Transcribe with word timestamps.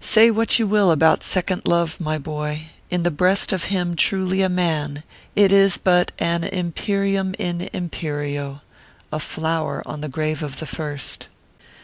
Say 0.00 0.32
what 0.32 0.58
you 0.58 0.66
will 0.66 0.90
about 0.90 1.22
second 1.22 1.62
love, 1.64 2.00
my 2.00 2.18
boy, 2.18 2.70
in 2.90 3.04
the 3.04 3.08
breast 3.12 3.52
of 3.52 3.66
him 3.70 3.94
truly 3.94 4.42
a 4.42 4.48
man, 4.48 5.04
it 5.36 5.52
is 5.52 5.78
but 5.78 6.10
an 6.18 6.42
imperium 6.42 7.36
in 7.38 7.68
imperio 7.72 8.62
a 9.12 9.20
flower 9.20 9.80
on 9.86 10.00
the 10.00 10.08
grave 10.08 10.42
of 10.42 10.58
the 10.58 10.66
first. 10.66 11.28